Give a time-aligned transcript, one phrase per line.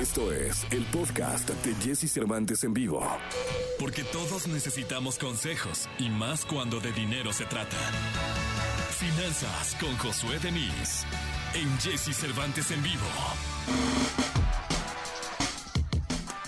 [0.00, 3.06] Esto es el podcast de Jesse Cervantes en vivo.
[3.78, 7.76] Porque todos necesitamos consejos y más cuando de dinero se trata.
[8.98, 11.04] Finanzas con Josué Denis
[11.52, 13.04] en Jesse Cervantes en vivo.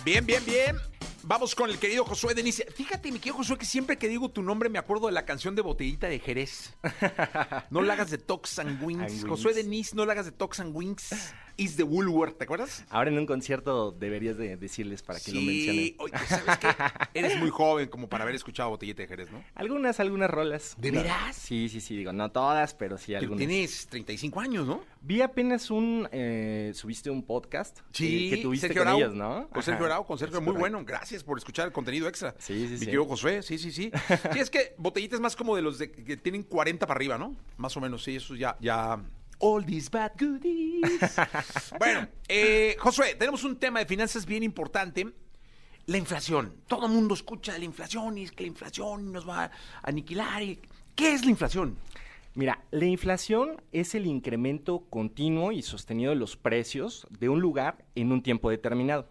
[0.03, 0.79] Bien, bien, bien.
[1.25, 2.65] Vamos con el querido Josué Denis.
[2.75, 5.55] Fíjate, mi querido Josué, que siempre que digo tu nombre me acuerdo de la canción
[5.55, 6.73] de Botellita de Jerez.
[7.71, 9.27] No la hagas de Tox and Wings.
[9.27, 11.35] Josué Denis, no la hagas de Tox and Wings.
[11.57, 12.85] Is the Woolworth, ¿te acuerdas?
[12.91, 15.95] Ahora en un concierto deberías de decirles para que lo Sí, mencionen.
[15.99, 16.69] oye, ¿sabes qué?
[17.19, 19.43] Eres muy joven como para haber escuchado Botellita de Jerez, ¿no?
[19.55, 20.75] Algunas, algunas rolas.
[20.79, 21.37] ¿De veras?
[21.37, 23.39] Sí, sí, sí, digo, no todas, pero sí algunas.
[23.39, 24.83] tienes 35 años, ¿no?
[25.03, 28.99] Vi apenas un, eh, subiste un podcast eh, que tuviste Sergio con Arau.
[29.01, 29.49] ellos, ¿no?
[29.51, 30.83] Con Sergio Arau, con Sergio, es muy bueno.
[30.85, 32.35] Gracias por escuchar el contenido extra.
[32.39, 32.85] Sí, sí, Mi sí.
[32.87, 33.91] querido Josué, sí, sí, sí.
[34.33, 37.19] Sí, es que Botellita es más como de los de, que tienen 40 para arriba,
[37.19, 37.37] ¿no?
[37.57, 38.99] Más o menos, sí, eso ya, ya...
[39.45, 41.01] All these bad goodies.
[41.79, 45.13] bueno, eh, Josué, tenemos un tema de finanzas bien importante.
[45.87, 46.55] La inflación.
[46.69, 49.51] Todo el mundo escucha de la inflación y es que la inflación nos va a
[49.83, 50.41] aniquilar.
[50.43, 50.61] y-
[50.95, 51.77] ¿Qué es la inflación?
[52.35, 57.85] Mira, la inflación es el incremento continuo y sostenido de los precios de un lugar
[57.97, 59.09] en un tiempo determinado.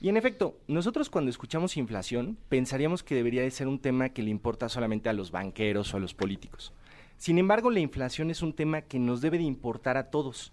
[0.00, 4.22] Y en efecto, nosotros cuando escuchamos inflación pensaríamos que debería de ser un tema que
[4.22, 6.74] le importa solamente a los banqueros o a los políticos.
[7.16, 10.52] Sin embargo, la inflación es un tema que nos debe de importar a todos.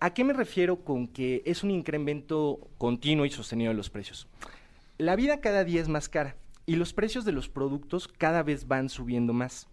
[0.00, 4.26] ¿A qué me refiero con que es un incremento continuo y sostenido de los precios?
[4.98, 8.68] La vida cada día es más cara y los precios de los productos cada vez
[8.68, 9.68] van subiendo más.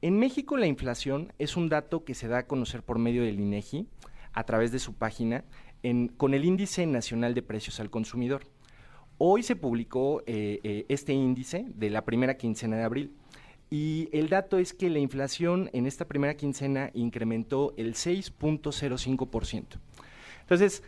[0.00, 3.40] En México la inflación es un dato que se da a conocer por medio del
[3.40, 3.86] INEGI
[4.32, 5.44] a través de su página
[6.16, 8.42] con el Índice Nacional de Precios al Consumidor.
[9.18, 13.12] Hoy se publicó eh, eh, este índice de la primera quincena de abril
[13.72, 19.64] y el dato es que la inflación en esta primera quincena incrementó el 6.05%.
[20.42, 20.82] Entonces,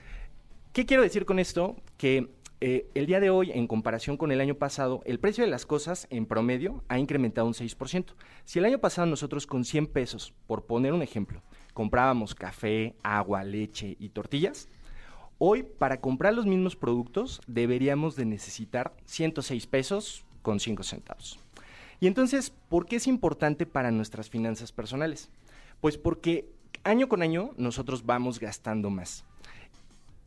[0.74, 1.76] ¿qué quiero decir con esto?
[1.96, 2.28] Que
[2.60, 5.64] eh, el día de hoy, en comparación con el año pasado, el precio de las
[5.64, 8.04] cosas en promedio ha incrementado un 6%.
[8.44, 11.40] Si el año pasado nosotros con 100 pesos, por poner un ejemplo,
[11.72, 14.68] comprábamos café, agua, leche y tortillas,
[15.38, 21.43] hoy para comprar los mismos productos deberíamos de necesitar 106 pesos con 5 centavos.
[22.04, 25.30] Y entonces, ¿por qué es importante para nuestras finanzas personales?
[25.80, 26.50] Pues porque
[26.82, 29.24] año con año nosotros vamos gastando más.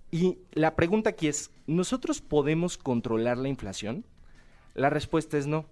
[0.09, 4.05] Y la pregunta aquí es, ¿nosotros podemos controlar la inflación?
[4.73, 5.65] La respuesta es no.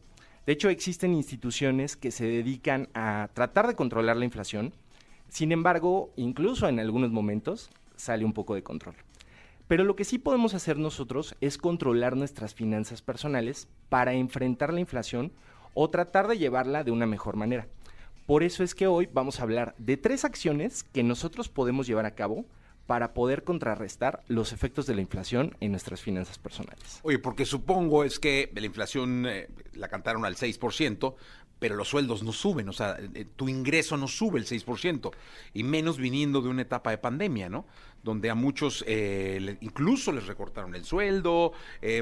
[0.45, 4.75] De hecho, existen instituciones que se dedican a tratar de controlar la inflación.
[5.27, 8.93] Sin embargo, incluso en algunos momentos sale un poco de control.
[9.67, 14.81] Pero lo que sí podemos hacer nosotros es controlar nuestras finanzas personales para enfrentar la
[14.81, 15.31] inflación
[15.75, 17.67] o tratar de llevarla de una mejor manera.
[18.25, 22.07] Por eso es que hoy vamos a hablar de tres acciones que nosotros podemos llevar
[22.07, 22.45] a cabo
[22.87, 26.99] para poder contrarrestar los efectos de la inflación en nuestras finanzas personales.
[27.03, 31.15] Oye, porque supongo es que la inflación eh, la cantaron al 6%,
[31.57, 35.11] pero los sueldos no suben, o sea, eh, tu ingreso no sube el 6%,
[35.53, 37.65] y menos viniendo de una etapa de pandemia, ¿no?
[38.03, 41.53] Donde a muchos eh, incluso les recortaron el sueldo,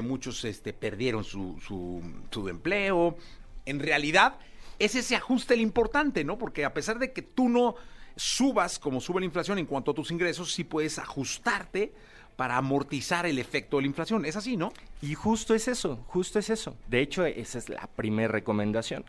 [0.02, 3.16] muchos este, perdieron su, su, su empleo.
[3.66, 4.38] En realidad,
[4.78, 6.38] es ese ajuste el importante, ¿no?
[6.38, 7.76] Porque a pesar de que tú no
[8.16, 11.92] subas como sube la inflación en cuanto a tus ingresos, sí puedes ajustarte
[12.36, 14.24] para amortizar el efecto de la inflación.
[14.24, 14.72] Es así, ¿no?
[15.00, 16.76] Y justo es eso, justo es eso.
[16.88, 19.04] De hecho, esa es la primera recomendación.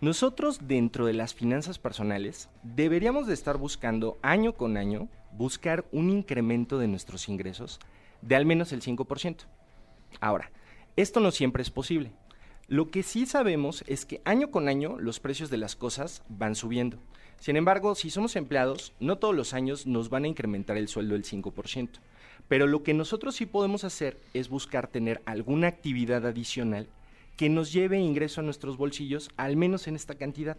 [0.00, 6.10] Nosotros dentro de las finanzas personales deberíamos de estar buscando año con año buscar un
[6.10, 7.80] incremento de nuestros ingresos
[8.20, 9.36] de al menos el 5%.
[10.20, 10.50] Ahora,
[10.96, 12.12] esto no siempre es posible.
[12.68, 16.54] Lo que sí sabemos es que año con año los precios de las cosas van
[16.54, 16.98] subiendo.
[17.38, 21.12] Sin embargo, si somos empleados, no todos los años nos van a incrementar el sueldo
[21.12, 21.88] del 5%.
[22.48, 26.88] Pero lo que nosotros sí podemos hacer es buscar tener alguna actividad adicional
[27.36, 30.56] que nos lleve ingreso a nuestros bolsillos, al menos en esta cantidad,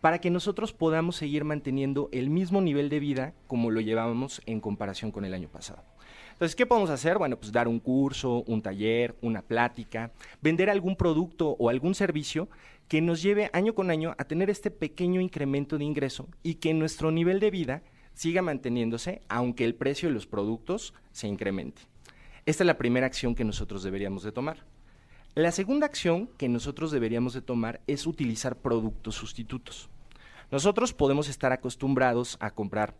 [0.00, 4.60] para que nosotros podamos seguir manteniendo el mismo nivel de vida como lo llevábamos en
[4.60, 5.84] comparación con el año pasado.
[6.34, 7.16] Entonces, ¿qué podemos hacer?
[7.16, 10.10] Bueno, pues dar un curso, un taller, una plática,
[10.42, 12.48] vender algún producto o algún servicio
[12.88, 16.74] que nos lleve año con año a tener este pequeño incremento de ingreso y que
[16.74, 17.82] nuestro nivel de vida
[18.14, 21.82] siga manteniéndose aunque el precio de los productos se incremente.
[22.46, 24.64] Esta es la primera acción que nosotros deberíamos de tomar.
[25.36, 29.88] La segunda acción que nosotros deberíamos de tomar es utilizar productos sustitutos.
[30.50, 32.94] Nosotros podemos estar acostumbrados a comprar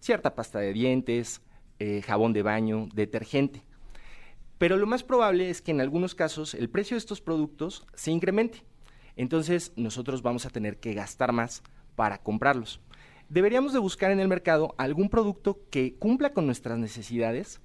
[0.00, 1.42] cierta pasta de dientes,
[1.78, 3.62] eh, jabón de baño, detergente.
[4.58, 8.10] Pero lo más probable es que en algunos casos el precio de estos productos se
[8.10, 8.62] incremente.
[9.16, 11.62] Entonces nosotros vamos a tener que gastar más
[11.94, 12.80] para comprarlos.
[13.28, 17.60] Deberíamos de buscar en el mercado algún producto que cumpla con nuestras necesidades,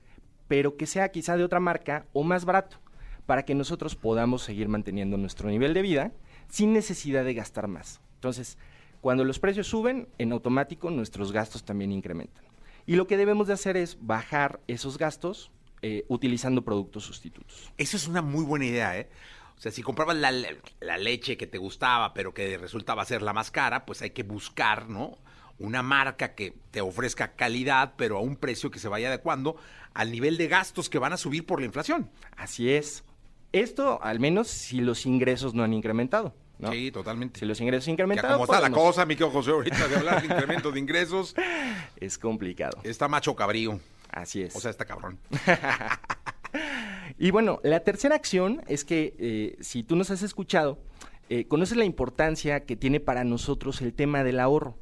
[0.47, 2.77] pero que sea quizá de otra marca o más barato,
[3.25, 6.11] para que nosotros podamos seguir manteniendo nuestro nivel de vida
[6.49, 8.01] sin necesidad de gastar más.
[8.15, 8.57] Entonces,
[9.01, 12.50] cuando los precios suben, en automático nuestros gastos también incrementan.
[12.85, 15.51] Y lo que debemos de hacer es bajar esos gastos
[15.81, 17.71] eh, utilizando productos sustitutos.
[17.77, 19.09] Eso es una muy buena idea, ¿eh?
[19.57, 23.31] O sea, si comprabas la, la, leche que te gustaba, pero que resultaba ser la
[23.31, 25.19] más cara, pues hay que buscar, ¿no?
[25.59, 29.57] Una marca que te ofrezca calidad, pero a un precio que se vaya adecuando
[29.93, 32.09] al nivel de gastos que van a subir por la inflación.
[32.35, 33.03] Así es.
[33.51, 36.33] Esto, al menos, si los ingresos no han incrementado.
[36.61, 36.71] ¿No?
[36.71, 37.39] Sí, totalmente.
[37.39, 38.33] Si los ingresos incrementan.
[38.33, 41.35] ¿Cómo está la cosa, mi querido José, ahorita de hablar de incremento de ingresos?
[41.97, 42.79] Es complicado.
[42.83, 43.79] Está macho cabrío.
[44.11, 44.55] Así es.
[44.55, 45.19] O sea, está cabrón.
[47.17, 50.79] y bueno, la tercera acción es que eh, si tú nos has escuchado,
[51.29, 54.77] eh, conoces la importancia que tiene para nosotros el tema del ahorro.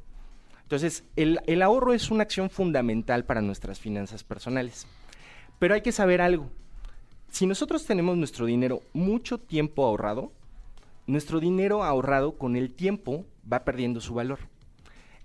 [0.62, 4.86] Entonces, el, el ahorro es una acción fundamental para nuestras finanzas personales.
[5.58, 6.50] Pero hay que saber algo.
[7.30, 10.32] Si nosotros tenemos nuestro dinero mucho tiempo ahorrado,
[11.10, 14.38] nuestro dinero ahorrado con el tiempo va perdiendo su valor.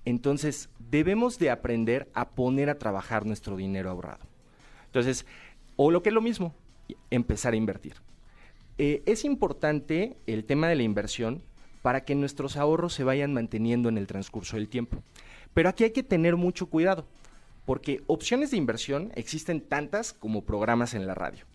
[0.04, 4.26] Entonces, debemos de aprender a poner a trabajar nuestro dinero ahorrado.
[4.86, 5.26] Entonces,
[5.76, 6.54] o lo que es lo mismo,
[7.10, 7.96] empezar a invertir.
[8.78, 11.42] Eh, es importante el tema de la inversión
[11.82, 14.98] para que nuestros ahorros se vayan manteniendo en el transcurso del tiempo.
[15.54, 17.06] Pero aquí hay que tener mucho cuidado,
[17.66, 21.46] porque opciones de inversión existen tantas como programas en la radio.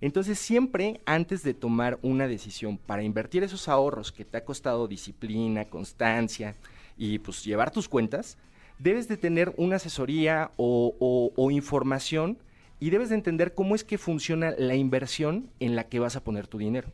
[0.00, 4.86] Entonces siempre antes de tomar una decisión para invertir esos ahorros que te ha costado
[4.86, 6.54] disciplina, constancia
[6.96, 8.38] y pues llevar tus cuentas,
[8.78, 12.38] debes de tener una asesoría o, información
[12.80, 16.22] y debes de entender cómo es que funciona la inversión en la que vas a
[16.22, 16.92] poner tu dinero,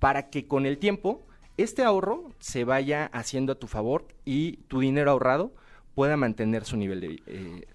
[0.00, 1.22] para que con el tiempo
[1.56, 5.52] este ahorro se vaya haciendo a tu favor y tu dinero ahorrado
[5.94, 7.22] pueda mantener su nivel de...
[7.26, 7.66] Eh,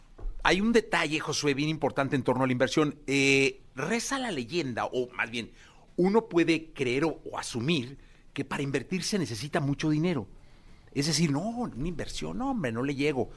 [0.46, 3.00] hay un detalle, Josué, bien importante en torno a la inversión.
[3.08, 5.50] Eh, reza la leyenda, o más bien,
[5.96, 7.98] uno puede creer o, asumir
[8.32, 10.28] que para invertir se necesita mucho dinero.
[10.94, 13.32] Es decir, no, una inversión, no, hombre, no le llego.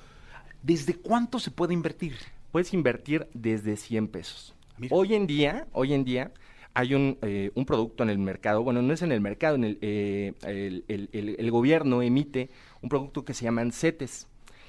[0.62, 2.14] ¿Desde cuánto se puede invertir?
[2.52, 4.54] Puedes invertir desde 100 pesos.
[4.90, 6.30] Hoy en día, hoy en día,
[6.74, 9.64] hay un, eh, un, producto en el mercado, bueno, no es en el mercado, en
[9.64, 12.50] el, eh, el, el, el, gobierno emite
[12.82, 14.28] un producto que se llaman CETES.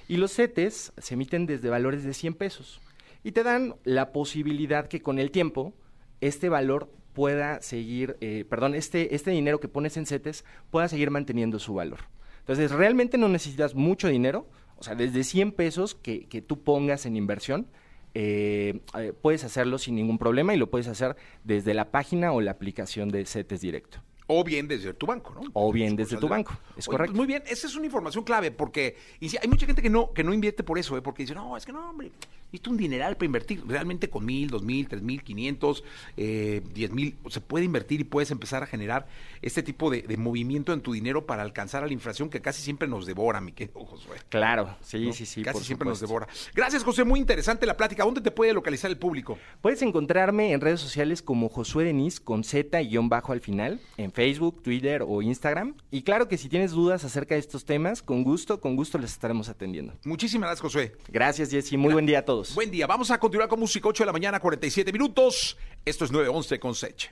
[0.10, 2.82] Y los CETES se emiten desde valores de 100 pesos
[3.24, 5.76] y te dan la posibilidad que con el tiempo
[6.20, 11.12] este valor pueda seguir, eh, perdón, este, este dinero que pones en CETES pueda seguir
[11.12, 12.00] manteniendo su valor.
[12.40, 14.48] Entonces, realmente no necesitas mucho dinero,
[14.78, 17.68] o sea, desde 100 pesos que, que tú pongas en inversión,
[18.16, 22.42] eh, eh, puedes hacerlo sin ningún problema y lo puedes hacer desde la página o
[22.42, 24.02] la aplicación de CETES Directo.
[24.32, 25.42] O bien desde tu banco, ¿no?
[25.54, 27.16] O bien desde tu banco, es correcto.
[27.16, 30.24] muy bien, esa es una información clave porque y hay mucha gente que no que
[30.24, 31.02] no invierte por eso, ¿eh?
[31.02, 32.12] porque dice, no, es que no, hombre,
[32.52, 33.64] necesito un dineral para invertir.
[33.68, 35.84] Realmente con mil, dos mil, tres mil, quinientos,
[36.18, 39.08] eh, diez mil, se puede invertir y puedes empezar a generar
[39.42, 42.88] este tipo de, movimiento en tu dinero para alcanzar a la inflación que casi siempre
[42.88, 44.18] nos devora, mi querido Josué.
[44.30, 45.44] Claro, sí, sí, sí.
[45.44, 46.28] Casi siempre nos devora.
[46.54, 48.04] Gracias, José, muy interesante la plática.
[48.04, 49.38] ¿Dónde te puede localizar el público?
[49.62, 53.80] Puedes encontrarme en redes sociales como Josué Denis con Z y guion bajo al final,
[53.98, 55.76] en Facebook, Twitter, o Instagram.
[55.92, 59.12] Y claro que si tienes dudas acerca de estos temas, con gusto, con gusto les
[59.12, 59.94] estaremos atendiendo.
[60.04, 60.96] Muchísimas gracias, José.
[61.08, 61.78] Gracias, Jessy.
[61.78, 62.56] Muy buen día a todos.
[62.56, 62.88] Buen día.
[62.88, 65.58] Vamos a continuar con música 8 de la mañana, 47 minutos.
[65.86, 67.12] Esto es 911 con Sech.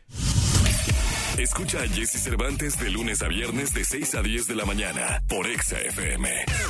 [1.37, 5.23] Escucha a Jesse Cervantes de lunes a viernes de 6 a 10 de la mañana
[5.27, 6.67] por Exa FM.